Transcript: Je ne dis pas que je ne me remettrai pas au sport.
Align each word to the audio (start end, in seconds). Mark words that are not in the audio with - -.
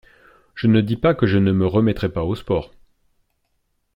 Je 0.55 0.65
ne 0.65 0.81
dis 0.81 0.95
pas 0.97 1.13
que 1.13 1.27
je 1.27 1.37
ne 1.37 1.51
me 1.51 1.67
remettrai 1.67 2.11
pas 2.11 2.23
au 2.23 2.33
sport. 2.33 2.71